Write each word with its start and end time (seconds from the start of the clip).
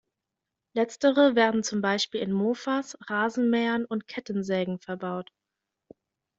Letztere 0.75 1.35
werden 1.35 1.61
zum 1.63 1.81
Beispiel 1.81 2.21
in 2.21 2.31
Mofas, 2.31 2.97
Rasenmähern 3.07 3.85
und 3.85 4.07
Kettensägen 4.07 4.79
verbaut. 4.79 5.29